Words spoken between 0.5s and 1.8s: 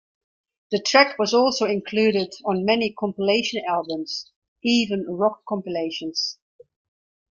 The track was also